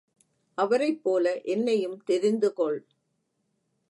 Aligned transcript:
அவரைப் 0.57 1.03
போல 1.03 1.41
என்னையும் 1.45 1.97
தெரிந்து 2.03 2.53
கொள். 2.53 2.79